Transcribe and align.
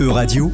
Euradio, 0.00 0.50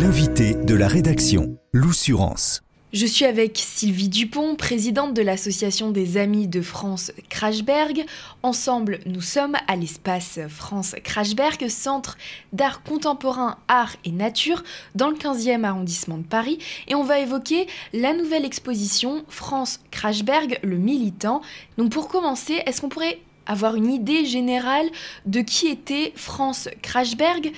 l'invité 0.00 0.54
de 0.54 0.74
la 0.74 0.86
rédaction, 0.86 1.56
l'Oussurance. 1.72 2.62
Je 2.92 3.06
suis 3.06 3.24
avec 3.24 3.56
Sylvie 3.56 4.08
Dupont, 4.08 4.54
présidente 4.54 5.14
de 5.14 5.22
l'association 5.22 5.90
des 5.90 6.16
Amis 6.16 6.46
de 6.46 6.60
France 6.60 7.12
Crashberg. 7.28 8.04
Ensemble, 8.42 9.00
nous 9.06 9.20
sommes 9.20 9.56
à 9.66 9.74
l'espace 9.74 10.38
France 10.48 10.94
Crashberg, 11.02 11.68
centre 11.68 12.18
d'art 12.52 12.82
contemporain, 12.82 13.58
art 13.68 13.96
et 14.04 14.12
nature, 14.12 14.62
dans 14.94 15.10
le 15.10 15.16
15e 15.16 15.64
arrondissement 15.64 16.18
de 16.18 16.24
Paris. 16.24 16.58
Et 16.86 16.94
on 16.94 17.02
va 17.02 17.18
évoquer 17.18 17.66
la 17.92 18.14
nouvelle 18.14 18.44
exposition 18.44 19.24
France 19.28 19.80
Crashberg, 19.90 20.60
le 20.62 20.76
militant. 20.76 21.42
Donc 21.78 21.90
pour 21.90 22.08
commencer, 22.08 22.62
est-ce 22.66 22.80
qu'on 22.80 22.88
pourrait 22.88 23.18
avoir 23.46 23.74
une 23.74 23.90
idée 23.90 24.24
générale 24.24 24.86
de 25.26 25.40
qui 25.40 25.66
était 25.66 26.12
France 26.14 26.68
Crashberg 26.82 27.52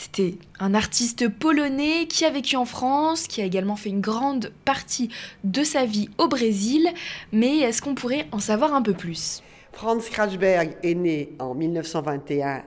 c'était 0.00 0.38
un 0.58 0.72
artiste 0.72 1.28
polonais 1.28 2.06
qui 2.06 2.24
a 2.24 2.30
vécu 2.30 2.56
en 2.56 2.64
France, 2.64 3.26
qui 3.26 3.42
a 3.42 3.44
également 3.44 3.76
fait 3.76 3.90
une 3.90 4.00
grande 4.00 4.50
partie 4.64 5.10
de 5.44 5.62
sa 5.62 5.84
vie 5.84 6.08
au 6.16 6.26
Brésil, 6.26 6.88
mais 7.32 7.58
est-ce 7.58 7.82
qu'on 7.82 7.94
pourrait 7.94 8.26
en 8.32 8.38
savoir 8.38 8.72
un 8.72 8.80
peu 8.80 8.94
plus? 8.94 9.42
Franz 9.72 10.08
Krachberg 10.10 10.74
est 10.82 10.94
né 10.94 11.34
en 11.38 11.54
1921 11.54 12.62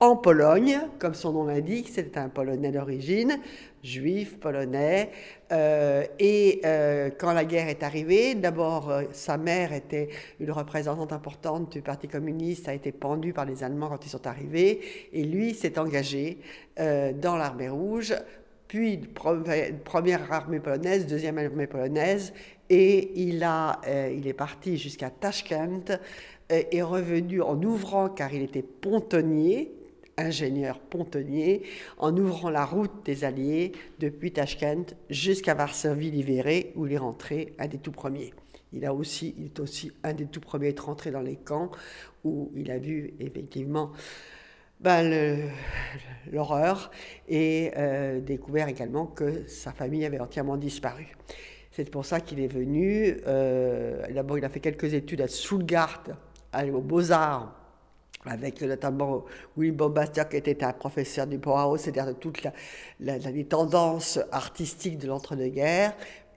en 0.00 0.16
Pologne, 0.16 0.80
comme 0.98 1.14
son 1.14 1.32
nom 1.32 1.44
l'indique, 1.44 1.88
c'est 1.90 2.18
un 2.18 2.28
Polonais 2.28 2.70
d'origine, 2.70 3.38
juif, 3.82 4.38
polonais. 4.38 5.10
Euh, 5.50 6.04
et 6.18 6.60
euh, 6.64 7.10
quand 7.18 7.32
la 7.32 7.44
guerre 7.44 7.68
est 7.68 7.82
arrivée, 7.82 8.34
d'abord, 8.34 8.90
euh, 8.90 9.02
sa 9.12 9.36
mère 9.36 9.72
était 9.72 10.08
une 10.40 10.50
représentante 10.52 11.12
importante 11.12 11.72
du 11.72 11.82
Parti 11.82 12.08
communiste, 12.08 12.68
a 12.68 12.74
été 12.74 12.92
pendue 12.92 13.32
par 13.32 13.44
les 13.44 13.64
Allemands 13.64 13.88
quand 13.88 14.04
ils 14.06 14.10
sont 14.10 14.26
arrivés, 14.26 14.80
et 15.12 15.24
lui 15.24 15.54
s'est 15.54 15.78
engagé 15.78 16.38
dans 16.76 17.36
l'armée 17.36 17.68
rouge, 17.68 18.14
puis 18.66 18.96
première 19.84 20.32
armée 20.32 20.60
polonaise, 20.60 21.06
deuxième 21.06 21.36
armée 21.36 21.66
polonaise, 21.66 22.32
et 22.70 23.12
il, 23.20 23.44
a, 23.44 23.80
il 23.86 24.26
est 24.26 24.32
parti 24.32 24.78
jusqu'à 24.78 25.10
Tashkent, 25.10 25.98
est 26.48 26.82
revenu 26.82 27.42
en 27.42 27.60
ouvrant, 27.62 28.08
car 28.08 28.32
il 28.32 28.42
était 28.42 28.62
pontonnier, 28.62 29.74
ingénieur 30.16 30.78
pontonnier, 30.78 31.62
en 31.98 32.16
ouvrant 32.16 32.50
la 32.50 32.64
route 32.64 33.04
des 33.04 33.24
Alliés 33.24 33.72
depuis 33.98 34.32
Tashkent 34.32 34.94
jusqu'à 35.10 35.54
Varsovie 35.54 36.10
libérée, 36.10 36.72
où 36.76 36.86
il 36.86 36.92
est 36.92 36.98
rentré 36.98 37.54
un 37.58 37.66
des 37.66 37.78
tout 37.78 37.92
premiers. 37.92 38.32
Il, 38.72 38.86
a 38.86 38.94
aussi, 38.94 39.34
il 39.38 39.46
est 39.46 39.60
aussi 39.60 39.92
un 40.02 40.14
des 40.14 40.26
tout 40.26 40.40
premiers 40.40 40.66
à 40.66 40.70
être 40.70 40.86
rentré 40.86 41.10
dans 41.10 41.20
les 41.20 41.36
camps, 41.36 41.70
où 42.24 42.50
il 42.54 42.70
a 42.70 42.78
vu 42.78 43.14
effectivement 43.20 43.92
ben, 44.80 45.48
l'horreur 46.30 46.90
et 47.28 47.70
euh, 47.76 48.20
découvert 48.20 48.68
également 48.68 49.06
que 49.06 49.46
sa 49.46 49.72
famille 49.72 50.04
avait 50.04 50.20
entièrement 50.20 50.56
disparu. 50.56 51.16
C'est 51.70 51.88
pour 51.90 52.04
ça 52.04 52.20
qu'il 52.20 52.40
est 52.40 52.52
venu. 52.52 53.16
Euh, 53.26 54.04
D'abord, 54.12 54.38
il 54.38 54.44
a 54.44 54.48
fait 54.48 54.60
quelques 54.60 54.92
études 54.92 55.20
à 55.22 55.28
Stuttgart, 55.28 56.02
aux 56.54 56.80
Beaux-Arts, 56.80 57.61
avec 58.26 58.60
notamment 58.62 59.24
Willy 59.56 59.72
Bombastier 59.72 60.24
qui 60.30 60.36
était 60.36 60.62
un 60.64 60.72
professeur 60.72 61.26
du 61.26 61.38
Bauhaus, 61.38 61.78
c'est-à-dire 61.78 62.06
de 62.06 62.12
toutes 62.12 62.42
les 63.00 63.44
tendances 63.44 64.18
artistiques 64.30 64.98
de 64.98 65.08
l'entre-deux-guerres. 65.08 65.94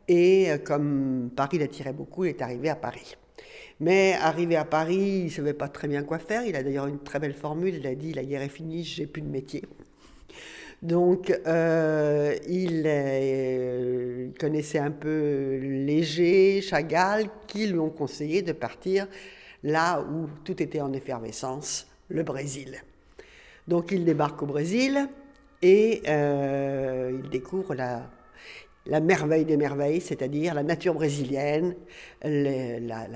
Et 0.08 0.52
euh, 0.52 0.58
comme 0.58 1.31
Paris 1.36 1.58
l'attirait 1.58 1.94
beaucoup, 1.94 2.25
il 2.25 2.30
est 2.30 2.41
arrivé 2.41 2.69
à 2.69 2.75
Paris. 2.75 3.16
Mais 3.80 4.16
arrivé 4.22 4.56
à 4.56 4.66
Paris, 4.66 5.19
il 5.19 5.25
ne 5.25 5.30
savait 5.30 5.53
pas 5.53 5.67
très 5.67 5.88
bien 5.88 6.03
quoi 6.03 6.19
faire. 6.19 6.44
Il 6.45 6.56
a 6.56 6.63
d'ailleurs 6.63 6.88
une 6.88 7.00
très 7.00 7.19
belle 7.19 7.33
formule. 7.33 7.75
Il 7.75 7.88
a 7.88 7.95
dit 7.95 8.13
La 8.13 8.23
guerre 8.23 8.41
est 8.41 8.50
finie, 8.50 8.83
j'ai 8.83 9.06
plus 9.06 9.22
de 9.22 9.28
métier. 9.28 9.63
Donc, 10.81 11.31
euh, 11.31 12.36
euh, 12.36 12.36
il, 12.47 14.33
connaissait 14.39 14.80
un 14.80 14.91
peu 14.91 15.58
Léger, 15.61 16.61
Chagall, 16.61 17.25
qui 17.47 17.67
lui 17.67 17.79
ont 17.79 17.90
conseillé 17.90 18.41
de 18.41 18.52
partir 18.52 19.07
là 19.66 20.00
où 20.00 20.30
tout 20.44 20.62
était 20.62 20.80
en 20.80 20.94
effervescence, 20.94 21.88
le 22.08 22.24
Brésil. 22.24 22.84
Donc 23.68 23.92
il 23.92 24.06
débarque 24.06 24.42
au 24.44 24.46
Brésil 24.46 25.09
et 25.62 26.03
euh, 26.08 27.20
il 27.24 27.30
découvre 27.31 27.74
la, 27.74 28.08
merveille 29.02 29.44
des 29.46 29.58
merveilles, 29.58 30.02
c'est-à-dire 30.02 30.53
la 30.53 30.62
nature 30.62 30.94
brésilienne, 30.94 31.74
la, 32.24 33.08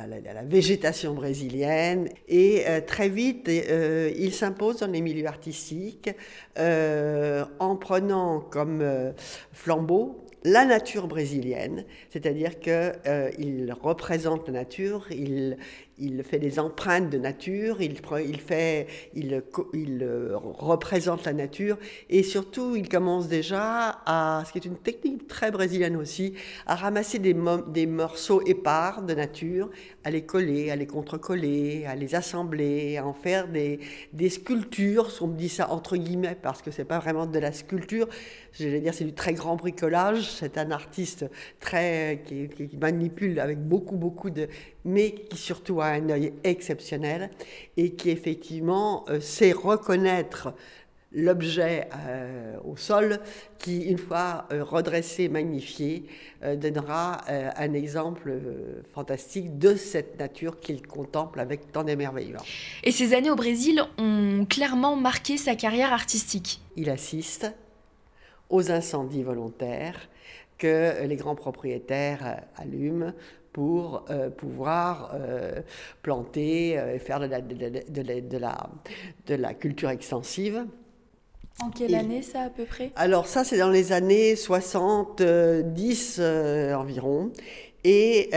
végétation 0.44 1.14
brésilienne. 1.14 2.10
Et 2.28 2.64
euh, 2.68 2.82
très 2.82 3.10
vite, 3.10 3.48
euh, 3.48 4.12
il 4.18 4.34
s'impose 4.34 4.80
dans 4.80 4.88
les 4.88 5.02
milieux 5.02 5.28
artistiques 5.28 6.10
en 6.58 7.76
prenant 7.76 8.40
comme 8.40 9.14
flambeau 9.54 10.26
la 10.46 10.64
nature 10.64 11.08
brésilienne, 11.08 11.84
c'est-à-dire 12.10 12.60
qu'il 12.62 13.76
représente 13.84 14.48
la 14.48 14.54
nature, 14.54 15.06
il, 15.12 15.58
il 16.00 16.24
fait 16.24 16.40
des 16.40 16.60
empreintes 16.60 17.10
de 17.10 17.18
nature, 17.18 17.82
il, 17.82 17.98
fait, 18.40 18.88
il, 19.14 19.44
euh, 20.02 20.32
représente 20.34 21.26
la 21.26 21.34
nature 21.34 21.78
et 22.10 22.24
surtout 22.24 22.76
il 22.76 22.88
commence 22.88 23.28
déjà 23.28 24.02
à, 24.06 24.44
ce 24.46 24.52
qui 24.52 24.60
est 24.60 24.66
une 24.66 24.78
technique 24.78 25.28
très 25.28 25.52
brésilienne 25.52 25.96
aussi, 25.96 26.34
à 26.66 26.76
ramasser 26.76 27.20
des, 27.20 27.34
morceaux 27.86 28.42
épars 28.46 29.04
de 29.04 29.14
nature, 29.14 29.70
à 30.04 30.12
les 30.12 30.22
coller, 30.22 30.72
à 30.72 30.76
les 30.76 30.88
contrecoller, 30.88 31.86
à 31.86 31.96
les 31.96 32.16
assembler, 32.16 32.98
à 32.98 33.06
en 33.06 33.14
faire 33.14 33.48
des, 33.48 33.80
des 34.14 34.30
sculptures. 34.30 35.10
On 35.22 35.28
me 35.28 35.38
dit 35.38 35.50
ça 35.50 35.70
entre 35.70 35.98
guillemets 35.98 36.38
parce 36.42 36.62
que 36.62 36.72
c'est 36.72 36.86
pas 36.86 37.00
vraiment 37.00 37.26
de 37.26 37.40
la 37.40 37.52
sculpture, 37.52 38.08
j'allais 38.54 38.80
dire 38.80 38.94
c'est 38.94 39.06
du 39.06 39.14
très 39.14 39.34
grand 39.34 39.56
bricolage. 39.56 40.32
C'est 40.32 40.58
un 40.58 40.72
artiste 40.72 41.26
très 41.60 42.24
qui 42.26 42.78
manipule 42.80 43.40
avec 43.40 43.60
beaucoup 43.60 43.96
beaucoup 43.96 44.30
de, 44.30 44.48
mais 44.86 45.12
qui 45.12 45.38
surtout 45.38 45.82
a 45.82 45.89
un 45.92 46.10
œil 46.10 46.34
exceptionnel 46.44 47.30
et 47.78 47.92
qui 47.92 48.10
effectivement 48.10 49.06
euh, 49.10 49.20
sait 49.20 49.52
reconnaître 49.52 50.54
l'objet 51.12 51.90
euh, 52.08 52.58
au 52.64 52.78
sol 52.78 53.20
qui, 53.58 53.82
une 53.82 53.98
fois 53.98 54.46
euh, 54.52 54.64
redressé, 54.64 55.28
magnifié, 55.28 56.06
donnera 56.56 57.22
un 57.28 57.74
exemple 57.74 58.32
fantastique 58.94 59.58
de 59.58 59.76
cette 59.76 60.18
nature 60.20 60.62
qu'il 60.62 60.88
contemple 60.88 61.42
avec 61.42 61.72
tant 61.74 61.84
d'émerveillement. 61.84 62.40
Et 62.84 62.92
ces 62.92 63.14
années 63.14 63.30
au 63.30 63.36
Brésil 63.36 63.84
ont 63.98 64.46
clairement 64.50 64.96
marqué 64.96 65.36
sa 65.36 65.56
carrière 65.56 65.92
artistique. 65.92 66.62
Il 66.78 66.90
assiste 66.90 67.52
aux 68.50 68.72
incendies 68.72 69.24
volontaires 69.24 70.08
que 70.58 71.04
les 71.06 71.16
grands 71.18 71.36
propriétaires 71.36 72.42
allument 72.56 73.12
pour 73.60 74.06
euh, 74.10 74.30
pouvoir 74.30 75.12
euh, 75.16 75.60
planter 76.02 76.70
et 76.70 76.80
euh, 76.80 76.98
faire 76.98 77.20
de 77.20 77.26
la, 77.26 77.42
de, 77.42 77.54
de, 77.54 78.38
la, 78.38 78.70
de, 79.28 79.36
la, 79.36 79.54
culture 79.54 79.90
extensive. 79.90 80.66
En 81.62 81.70
quelle 81.70 81.94
année 81.94 82.22
ça 82.22 82.44
à 82.44 82.50
peu 82.50 82.64
près? 82.64 82.94
Alors 82.96 83.28
ça 83.28 83.44
c'est 83.44 83.58
dans 83.58 83.70
les 83.70 83.92
années 83.92 84.38
70 84.38 86.22
environ. 86.74 87.34
Et 87.84 88.30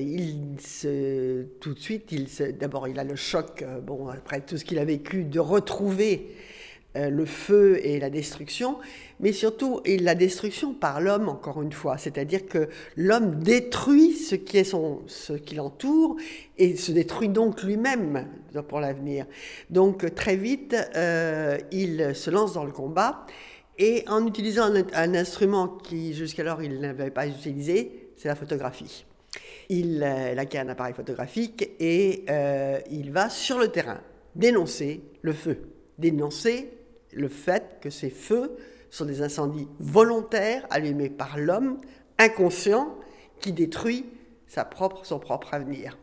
il 0.00 0.58
se, 0.60 1.42
tout 1.60 1.74
de 1.74 1.78
suite, 1.78 2.10
il 2.10 2.26
d'abord 2.58 2.88
il 2.88 2.98
a 2.98 3.04
le 3.04 3.16
choc, 3.16 3.62
bon 3.82 4.08
après 4.08 4.40
tout 4.40 4.56
ce 4.56 4.64
qu'il 4.64 4.78
a 4.78 4.84
vécu, 4.86 5.24
de 5.24 5.40
retrouver 5.40 6.34
euh, 6.36 6.49
le 6.94 7.24
feu 7.24 7.78
et 7.84 8.00
la 8.00 8.10
destruction, 8.10 8.78
mais 9.20 9.32
surtout 9.32 9.80
et 9.84 9.98
la 9.98 10.14
destruction 10.14 10.72
par 10.72 11.00
l'homme, 11.00 11.28
encore 11.28 11.62
une 11.62 11.72
fois. 11.72 11.98
C'est-à-dire 11.98 12.46
que 12.46 12.68
l'homme 12.96 13.36
détruit 13.36 14.12
ce 14.12 14.34
qui 14.34 14.58
est 14.58 14.64
son, 14.64 15.02
ce 15.06 15.34
l'entoure 15.54 16.16
et 16.58 16.76
se 16.76 16.92
détruit 16.92 17.28
donc 17.28 17.62
lui-même 17.62 18.26
pour 18.68 18.80
l'avenir. 18.80 19.26
Donc 19.68 20.14
très 20.14 20.36
vite, 20.36 20.74
euh, 20.96 21.58
il 21.70 22.14
se 22.14 22.30
lance 22.30 22.54
dans 22.54 22.64
le 22.64 22.72
combat 22.72 23.26
et 23.78 24.04
en 24.08 24.26
utilisant 24.26 24.72
un, 24.92 25.14
instrument 25.14 25.68
qui 25.68 26.14
jusqu'alors 26.14 26.62
il 26.62 26.80
n'avait 26.80 27.10
pas 27.10 27.26
utilisé, 27.26 28.10
c'est 28.16 28.28
la 28.28 28.34
photographie. 28.34 29.04
Il, 29.68 30.02
euh, 30.02 30.36
acquiert 30.36 30.64
un 30.64 30.68
appareil 30.70 30.94
photographique 30.94 31.70
et 31.78 32.24
il 32.90 33.12
va 33.12 33.28
sur 33.28 33.58
le 33.58 33.68
terrain 33.68 34.00
dénoncer 34.34 35.02
le 35.22 35.32
feu, 35.32 35.58
dénoncer 35.98 36.79
le 37.12 37.28
fait 37.28 37.78
que 37.80 37.90
ces 37.90 38.10
feux 38.10 38.56
sont 38.90 39.04
des 39.04 39.22
incendies 39.22 39.68
volontaires 39.78 40.66
allumés 40.70 41.10
par 41.10 41.38
l'homme 41.38 41.80
inconscient 42.18 42.94
qui 43.40 43.52
détruit 43.52 44.06
sa 44.46 44.64
propre, 44.64 45.06
son 45.06 45.18
propre 45.18 45.54
avenir. 45.54 45.96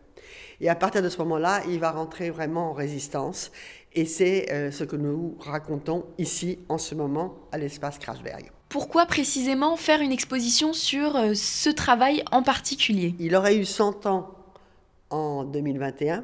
Et 0.59 0.69
à 0.69 0.75
partir 0.75 1.01
de 1.01 1.09
ce 1.09 1.18
moment-là, 1.19 1.62
il 1.68 1.80
va 1.80 1.92
rentrer 1.92 2.30
vraiment 2.30 2.71
en 2.71 2.74
résistance. 2.74 3.51
Et 3.94 4.06
c'est 4.06 4.51
euh, 4.51 4.71
ce 4.71 4.83
que 4.83 4.95
nous 4.95 5.36
racontons 5.39 6.06
ici 6.18 6.59
en 6.69 6.77
ce 6.77 6.95
moment 6.95 7.36
à 7.51 7.57
l'espace 7.57 8.00
Krasberg. 8.00 8.51
Pourquoi 8.69 9.06
précisément 9.06 9.75
faire 9.75 10.01
une 10.01 10.12
exposition 10.12 10.74
sur 10.74 11.15
euh, 11.15 11.33
ce 11.36 11.69
travail 11.69 12.24
en 12.31 12.44
particulier? 12.44 13.15
Il 13.19 13.36
aurait 13.36 13.57
eu 13.57 13.65
100 13.65 14.06
ans 14.07 14.36
en 15.09 15.44
2021 15.44 16.24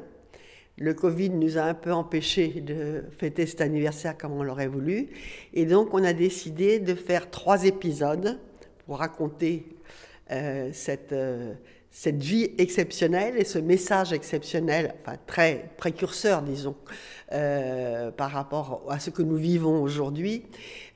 Le 0.76 0.92
Covid 0.92 1.30
nous 1.30 1.56
a 1.56 1.62
un 1.62 1.74
peu 1.74 1.92
empêchés 1.92 2.60
de 2.60 3.04
fêter 3.16 3.46
cet 3.46 3.60
anniversaire 3.60 4.18
comme 4.18 4.32
on 4.32 4.42
l'aurait 4.42 4.66
voulu. 4.66 5.08
Et 5.52 5.66
donc, 5.66 5.94
on 5.94 6.02
a 6.02 6.12
décidé 6.12 6.80
de 6.80 6.94
faire 6.94 7.30
trois 7.30 7.64
épisodes 7.64 8.40
pour 8.86 8.98
raconter 8.98 9.66
euh, 10.32 10.70
cette, 10.72 11.12
euh, 11.12 11.54
cette 11.90 12.22
vie 12.22 12.50
exceptionnelle 12.58 13.36
et 13.36 13.44
ce 13.44 13.60
message 13.60 14.12
exceptionnel, 14.12 14.94
enfin 15.00 15.16
très 15.26 15.70
précurseur, 15.76 16.42
disons, 16.42 16.74
euh, 17.32 18.10
par 18.10 18.32
rapport 18.32 18.84
à 18.90 18.98
ce 18.98 19.10
que 19.10 19.22
nous 19.22 19.36
vivons 19.36 19.80
aujourd'hui. 19.80 20.44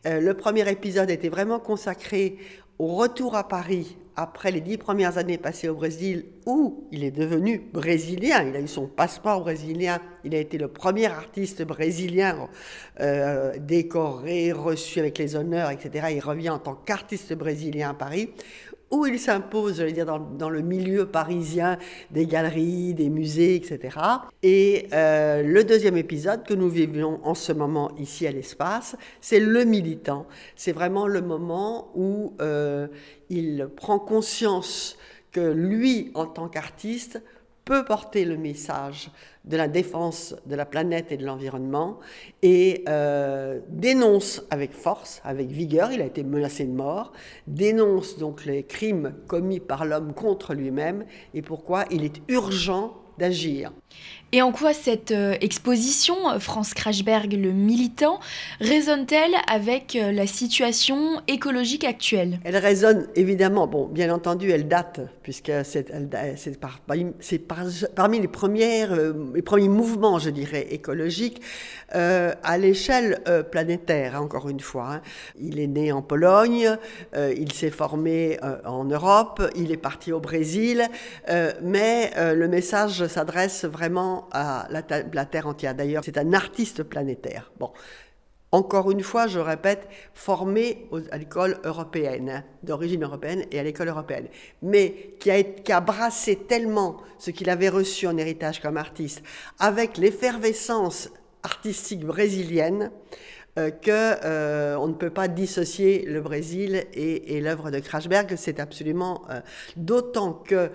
le 0.04 0.32
premier 0.32 0.68
épisode 0.70 1.10
était 1.10 1.28
vraiment 1.28 1.60
consacré 1.60 2.38
au 2.78 2.94
retour 2.94 3.36
à 3.36 3.46
Paris 3.46 3.96
après 4.18 4.50
les 4.50 4.60
dix 4.60 4.78
premières 4.78 5.16
années 5.16 5.38
passées 5.38 5.68
au 5.68 5.76
Brésil, 5.76 6.24
où 6.44 6.88
il 6.90 7.04
est 7.04 7.12
devenu 7.12 7.70
brésilien, 7.72 8.42
il 8.42 8.56
a 8.56 8.60
eu 8.60 8.66
son 8.66 8.88
passeport 8.88 9.42
brésilien, 9.42 10.00
il 10.24 10.34
a 10.34 10.38
été 10.38 10.58
le 10.58 10.66
premier 10.66 11.06
artiste 11.06 11.62
brésilien 11.62 12.48
euh, 13.00 13.52
décoré, 13.60 14.50
reçu 14.50 14.98
avec 14.98 15.18
les 15.18 15.36
honneurs, 15.36 15.70
etc. 15.70 16.08
Il 16.10 16.20
revient 16.20 16.50
en 16.50 16.58
tant 16.58 16.74
qu'artiste 16.74 17.32
brésilien 17.34 17.90
à 17.90 17.94
Paris, 17.94 18.30
où 18.90 19.06
il 19.06 19.18
s'impose, 19.18 19.76
j'allais 19.76 19.92
dire, 19.92 20.06
dans, 20.06 20.50
le 20.50 20.60
milieu 20.62 21.06
parisien 21.06 21.78
des 22.10 22.26
galeries, 22.26 22.94
des 22.94 23.08
musées, 23.10 23.54
etc. 23.54 23.98
Et 24.42 24.86
euh, 24.92 25.42
le 25.42 25.64
deuxième 25.64 25.96
épisode 25.96 26.44
que 26.44 26.54
nous 26.54 26.68
vivons 26.68 27.20
en 27.22 27.34
ce 27.34 27.52
moment 27.52 27.90
ici 27.98 28.26
à 28.26 28.32
l'espace, 28.32 28.96
c'est 29.20 29.40
le 29.40 29.64
militant. 29.64 30.26
C'est 30.56 30.72
vraiment 30.72 31.06
le 31.06 31.20
moment 31.20 31.90
où 31.94 32.34
euh, 32.40 32.88
il 33.28 33.68
prend 33.76 33.98
conscience 33.98 34.96
que 35.32 35.52
lui, 35.52 36.10
en 36.14 36.26
tant 36.26 36.48
qu'artiste, 36.48 37.20
peut 37.68 37.84
porter 37.84 38.24
le 38.24 38.38
message 38.38 39.10
de 39.44 39.54
la 39.58 39.68
défense 39.68 40.34
de 40.46 40.56
la 40.56 40.64
planète 40.64 41.12
et 41.12 41.18
de 41.18 41.26
l'environnement 41.26 41.98
et 42.40 42.82
euh, 42.88 43.60
dénonce 43.68 44.42
avec 44.48 44.72
force, 44.72 45.20
avec 45.22 45.48
vigueur, 45.48 45.92
il 45.92 46.00
a 46.00 46.06
été 46.06 46.22
menacé 46.22 46.64
de 46.64 46.72
mort, 46.72 47.12
dénonce 47.46 48.16
donc 48.16 48.46
les 48.46 48.62
crimes 48.62 49.12
commis 49.26 49.60
par 49.60 49.84
l'homme 49.84 50.14
contre 50.14 50.54
lui-même 50.54 51.04
et 51.34 51.42
pourquoi 51.42 51.84
il 51.90 52.04
est 52.04 52.22
urgent 52.28 52.94
d'agir. 53.18 53.72
Et 54.30 54.42
en 54.42 54.52
quoi 54.52 54.74
cette 54.74 55.10
euh, 55.10 55.36
exposition, 55.40 56.28
euh, 56.28 56.38
France 56.38 56.74
Krachberg, 56.74 57.32
le 57.32 57.50
militant, 57.50 58.20
résonne-t-elle 58.60 59.32
avec 59.50 59.96
euh, 59.96 60.12
la 60.12 60.26
situation 60.26 61.22
écologique 61.28 61.82
actuelle? 61.82 62.38
Elle 62.44 62.58
résonne 62.58 63.06
évidemment, 63.14 63.66
bon, 63.66 63.86
bien 63.86 64.12
entendu, 64.12 64.50
elle 64.50 64.68
date, 64.68 65.00
puisque 65.22 65.50
c'est, 65.64 65.90
par, 66.60 66.80
parmi 66.80 68.20
les, 68.20 68.28
premières, 68.28 68.94
les 69.34 69.40
premiers 69.40 69.68
mouvements, 69.68 70.18
je 70.18 70.28
dirais, 70.28 70.66
écologiques 70.72 71.40
à 71.90 72.58
l'échelle 72.58 73.22
planétaire, 73.50 74.16
hein, 74.16 74.20
encore 74.20 74.50
une 74.50 74.60
fois. 74.60 74.96
Hein. 74.96 75.00
Il 75.40 75.58
est 75.58 75.66
né 75.66 75.90
en 75.90 76.02
Pologne, 76.02 76.76
il 77.16 77.52
s'est 77.52 77.70
formé 77.70 78.38
en 78.64 78.84
Europe, 78.84 79.42
il 79.56 79.72
est 79.72 79.78
parti 79.78 80.12
au 80.12 80.20
Brésil, 80.20 80.86
mais 81.62 82.12
le 82.16 82.46
message 82.46 83.06
s'adresse 83.08 83.64
vraiment 83.64 84.28
à 84.32 84.68
la, 84.70 84.82
Terre 84.82 85.46
entière. 85.46 85.74
D'ailleurs, 85.74 86.02
c'est 86.04 86.18
un 86.18 86.32
artiste 86.32 86.82
planétaire. 86.82 87.50
Bon. 87.58 87.70
Encore 88.50 88.90
une 88.90 89.02
fois, 89.02 89.26
je 89.26 89.38
répète, 89.38 89.88
formé 90.14 90.88
à 91.10 91.18
l'école 91.18 91.58
européenne, 91.64 92.30
hein, 92.30 92.44
d'origine 92.62 93.04
européenne 93.04 93.44
et 93.50 93.58
à 93.58 93.62
l'école 93.62 93.88
européenne, 93.88 94.28
mais 94.62 95.14
qui 95.20 95.30
a, 95.30 95.42
qui 95.42 95.70
a 95.70 95.80
brassé 95.80 96.36
tellement 96.36 96.96
ce 97.18 97.30
qu'il 97.30 97.50
avait 97.50 97.68
reçu 97.68 98.06
en 98.06 98.16
héritage 98.16 98.60
comme 98.60 98.78
artiste, 98.78 99.22
avec 99.58 99.98
l'effervescence 99.98 101.10
artistique 101.42 102.06
brésilienne, 102.06 102.90
euh, 103.58 103.70
euh, 103.88 104.76
on 104.76 104.86
ne 104.88 104.94
peut 104.94 105.10
pas 105.10 105.28
dissocier 105.28 106.04
le 106.06 106.20
Brésil 106.20 106.84
et, 106.94 107.40
l'œuvre 107.40 107.70
de 107.70 107.78
Krachberg. 107.80 108.34
C'est 108.36 108.60
absolument 108.60 109.22
euh, 109.30 109.40
d'autant 109.76 110.32
que 110.32 110.70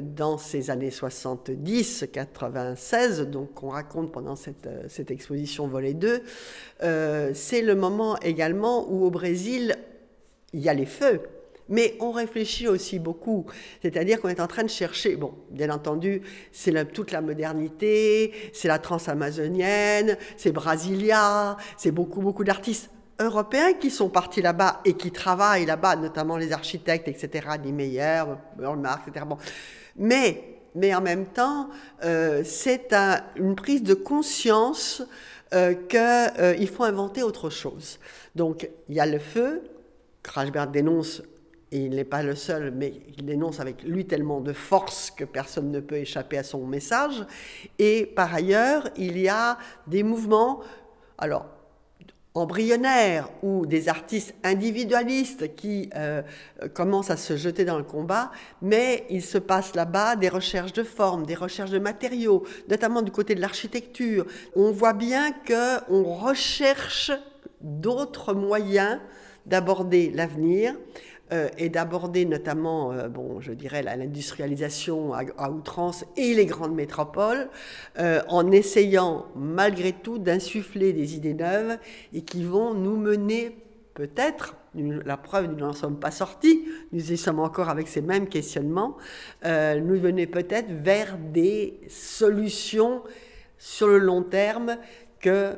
dans 0.00 0.38
ces 0.38 0.70
années 0.70 0.88
70-96, 0.88 3.24
donc 3.24 3.52
qu'on 3.52 3.68
raconte 3.68 4.12
pendant 4.12 4.34
cette, 4.34 4.66
cette 4.88 5.10
exposition 5.10 5.68
volet 5.68 5.92
2, 5.92 6.22
c'est 7.34 7.60
le 7.60 7.74
moment 7.74 8.18
également 8.20 8.90
où 8.90 9.04
au 9.04 9.10
Brésil 9.10 9.76
il 10.54 10.60
y 10.60 10.70
a 10.70 10.74
les 10.74 10.86
feux 10.86 11.20
mais 11.70 11.96
on 12.00 12.10
réfléchit 12.10 12.68
aussi 12.68 12.98
beaucoup. 12.98 13.46
C'est-à-dire 13.80 14.20
qu'on 14.20 14.28
est 14.28 14.40
en 14.40 14.46
train 14.46 14.64
de 14.64 14.68
chercher, 14.68 15.16
bon, 15.16 15.32
bien 15.50 15.70
entendu, 15.70 16.20
c'est 16.52 16.92
toute 16.92 17.12
la 17.12 17.22
modernité, 17.22 18.32
c'est 18.52 18.68
la 18.68 18.78
transamazonienne, 18.78 20.18
c'est 20.36 20.52
Brasilia, 20.52 21.56
c'est 21.78 21.92
beaucoup, 21.92 22.20
beaucoup 22.20 22.44
d'artistes 22.44 22.90
européens 23.20 23.74
qui 23.74 23.90
sont 23.90 24.08
partis 24.08 24.42
là-bas 24.42 24.80
et 24.84 24.94
qui 24.94 25.10
travaillent 25.12 25.66
là-bas, 25.66 25.96
notamment 25.96 26.36
les 26.36 26.52
architectes, 26.52 27.06
etc., 27.06 27.48
Niemeyer, 27.62 28.24
Bernard, 28.56 29.02
etc. 29.06 29.24
Bon. 29.28 29.38
Mais, 29.96 30.58
mais 30.74 30.94
en 30.94 31.00
même 31.00 31.26
temps, 31.26 31.68
euh, 32.04 32.42
c'est 32.44 32.94
une 33.36 33.54
prise 33.54 33.82
de 33.82 33.94
conscience 33.94 35.02
euh, 35.52 35.74
qu'il 35.74 35.98
euh, 35.98 36.66
faut 36.66 36.84
inventer 36.84 37.22
autre 37.22 37.50
chose. 37.50 37.98
Donc, 38.34 38.68
il 38.88 38.94
y 38.94 39.00
a 39.00 39.06
le 39.06 39.18
feu, 39.18 39.62
Krachberg 40.22 40.70
dénonce 40.70 41.22
et 41.72 41.78
il 41.78 41.90
n'est 41.90 42.04
pas 42.04 42.22
le 42.22 42.34
seul, 42.34 42.72
mais 42.72 42.92
il 43.16 43.24
dénonce 43.24 43.60
avec 43.60 43.82
lui 43.84 44.06
tellement 44.06 44.40
de 44.40 44.52
force 44.52 45.10
que 45.10 45.24
personne 45.24 45.70
ne 45.70 45.80
peut 45.80 45.96
échapper 45.96 46.38
à 46.38 46.42
son 46.42 46.66
message. 46.66 47.24
Et 47.78 48.06
par 48.06 48.34
ailleurs, 48.34 48.88
il 48.96 49.18
y 49.18 49.28
a 49.28 49.56
des 49.86 50.02
mouvements, 50.02 50.60
alors 51.18 51.46
embryonnaires 52.34 53.28
ou 53.42 53.66
des 53.66 53.88
artistes 53.88 54.34
individualistes 54.44 55.56
qui 55.56 55.90
euh, 55.96 56.22
commencent 56.74 57.10
à 57.10 57.16
se 57.16 57.36
jeter 57.36 57.64
dans 57.64 57.76
le 57.76 57.84
combat, 57.84 58.30
mais 58.62 59.04
il 59.10 59.22
se 59.22 59.38
passe 59.38 59.74
là-bas 59.74 60.14
des 60.14 60.28
recherches 60.28 60.72
de 60.72 60.84
formes, 60.84 61.26
des 61.26 61.34
recherches 61.34 61.70
de 61.70 61.80
matériaux, 61.80 62.44
notamment 62.68 63.02
du 63.02 63.10
côté 63.10 63.34
de 63.34 63.40
l'architecture. 63.40 64.26
On 64.54 64.70
voit 64.70 64.92
bien 64.92 65.32
qu'on 65.32 66.04
recherche 66.04 67.10
d'autres 67.60 68.32
moyens 68.32 69.00
d'aborder 69.46 70.10
l'avenir. 70.10 70.74
Euh, 71.32 71.48
et 71.58 71.68
d'aborder 71.68 72.24
notamment, 72.24 72.92
euh, 72.92 73.08
bon, 73.08 73.40
je 73.40 73.52
dirais, 73.52 73.84
l'industrialisation 73.84 75.14
à, 75.14 75.50
outrance 75.50 76.04
et 76.16 76.34
les 76.34 76.44
grandes 76.44 76.74
métropoles, 76.74 77.48
euh, 78.00 78.20
en 78.28 78.50
essayant 78.50 79.26
malgré 79.36 79.92
tout 79.92 80.18
d'insuffler 80.18 80.92
des 80.92 81.14
idées 81.14 81.34
neuves 81.34 81.78
et 82.12 82.22
qui 82.22 82.42
vont 82.42 82.74
nous 82.74 82.96
mener 82.96 83.56
peut-être, 83.94 84.56
la 84.74 85.16
preuve, 85.16 85.46
nous 85.46 85.58
n'en 85.58 85.72
sommes 85.72 86.00
pas 86.00 86.10
sortis, 86.10 86.64
nous 86.90 87.12
y 87.12 87.16
sommes 87.16 87.38
encore 87.38 87.68
avec 87.68 87.86
ces 87.86 88.02
mêmes 88.02 88.28
questionnements, 88.28 88.96
nous 89.44 90.00
mener 90.00 90.28
peut-être 90.28 90.70
vers 90.70 91.18
des 91.18 91.80
solutions 91.88 93.02
sur 93.58 93.88
le 93.88 93.98
long 93.98 94.22
terme 94.22 94.76
que 95.18 95.54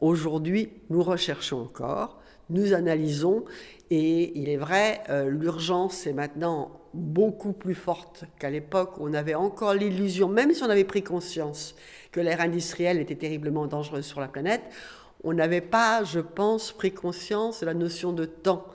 aujourd'hui 0.00 0.70
nous 0.90 1.02
recherchons 1.02 1.62
encore, 1.62 2.20
nous 2.50 2.72
analysons 2.74 3.44
et 3.90 4.38
il 4.38 4.48
est 4.48 4.56
vrai, 4.56 5.02
euh, 5.10 5.28
l'urgence 5.30 6.06
est 6.06 6.12
maintenant 6.12 6.80
beaucoup 6.92 7.52
plus 7.52 7.74
forte 7.74 8.24
qu'à 8.38 8.50
l'époque 8.50 8.98
où 8.98 9.08
on 9.08 9.12
avait 9.12 9.34
encore 9.34 9.74
l'illusion, 9.74 10.28
même 10.28 10.52
si 10.52 10.62
on 10.62 10.70
avait 10.70 10.84
pris 10.84 11.02
conscience 11.02 11.74
que 12.10 12.20
l'ère 12.20 12.40
industrielle 12.40 12.98
était 12.98 13.14
terriblement 13.14 13.66
dangereuse 13.66 14.04
sur 14.04 14.20
la 14.20 14.28
planète, 14.28 14.62
on 15.22 15.34
n'avait 15.34 15.60
pas, 15.60 16.02
je 16.04 16.20
pense, 16.20 16.72
pris 16.72 16.92
conscience 16.92 17.60
de 17.60 17.66
la 17.66 17.74
notion 17.74 18.12
de 18.12 18.24
temps 18.24 18.66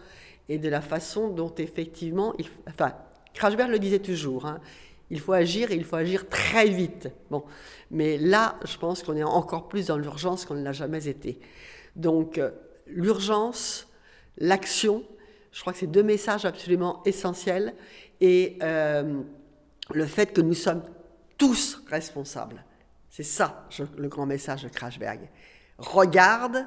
et 0.49 0.57
de 0.57 0.69
la 0.69 0.81
façon 0.81 1.29
dont 1.29 1.53
effectivement, 1.57 2.33
enfin, 2.67 2.93
Krachberg 3.33 3.69
le 3.69 3.79
disait 3.79 3.99
toujours, 3.99 4.45
hein, 4.45 4.59
il 5.09 5.19
faut 5.19 5.33
agir 5.33 5.71
et 5.71 5.75
il 5.75 5.83
faut 5.83 5.97
agir 5.97 6.29
très 6.29 6.67
vite. 6.67 7.09
Bon, 7.29 7.43
mais 7.89 8.17
là, 8.17 8.57
je 8.65 8.77
pense 8.77 9.03
qu'on 9.03 9.17
est 9.17 9.23
encore 9.23 9.67
plus 9.67 9.87
dans 9.87 9.97
l'urgence 9.97 10.45
qu'on 10.45 10.55
ne 10.55 10.63
l'a 10.63 10.71
jamais 10.71 11.07
été. 11.07 11.39
Donc, 11.97 12.37
euh, 12.37 12.51
l'urgence, 12.87 13.90
l'action. 14.37 15.03
Je 15.51 15.61
crois 15.61 15.73
que 15.73 15.79
c'est 15.79 15.87
deux 15.87 16.03
messages 16.03 16.45
absolument 16.45 17.01
essentiels. 17.05 17.73
Et 18.19 18.57
euh, 18.61 19.21
le 19.93 20.05
fait 20.05 20.33
que 20.33 20.41
nous 20.41 20.53
sommes 20.53 20.83
tous 21.37 21.83
responsables. 21.87 22.63
C'est 23.09 23.23
ça 23.23 23.67
le 23.97 24.07
grand 24.07 24.25
message 24.25 24.63
de 24.63 24.69
Krashberg. 24.69 25.29
Regarde 25.77 26.65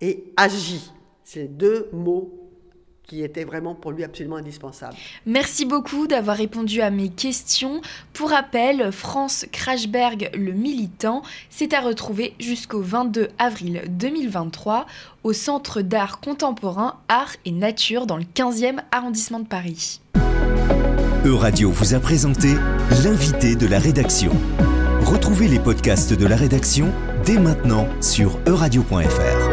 et 0.00 0.32
agis. 0.36 0.92
C'est 1.24 1.48
deux 1.48 1.88
mots 1.92 2.45
qui 3.06 3.22
était 3.22 3.44
vraiment 3.44 3.74
pour 3.74 3.92
lui 3.92 4.04
absolument 4.04 4.36
indispensable. 4.36 4.96
Merci 5.26 5.64
beaucoup 5.64 6.06
d'avoir 6.06 6.36
répondu 6.36 6.80
à 6.80 6.90
mes 6.90 7.08
questions. 7.08 7.80
Pour 8.12 8.30
rappel, 8.30 8.90
France 8.92 9.46
Krachberg, 9.52 10.30
le 10.34 10.52
militant, 10.52 11.22
c'est 11.50 11.72
à 11.72 11.80
retrouver 11.80 12.34
jusqu'au 12.40 12.80
22 12.80 13.28
avril 13.38 13.82
2023 13.88 14.86
au 15.22 15.32
Centre 15.32 15.82
d'art 15.82 16.20
contemporain, 16.20 16.96
art 17.08 17.34
et 17.44 17.52
nature 17.52 18.06
dans 18.06 18.16
le 18.16 18.24
15e 18.24 18.78
arrondissement 18.90 19.40
de 19.40 19.46
Paris. 19.46 20.00
Euradio 21.24 21.70
vous 21.70 21.94
a 21.94 21.98
présenté 21.98 22.54
l'invité 23.02 23.56
de 23.56 23.66
la 23.66 23.78
rédaction. 23.78 24.32
Retrouvez 25.02 25.48
les 25.48 25.58
podcasts 25.58 26.12
de 26.12 26.26
la 26.26 26.36
rédaction 26.36 26.92
dès 27.24 27.38
maintenant 27.38 27.88
sur 28.00 28.38
euradio.fr. 28.46 29.45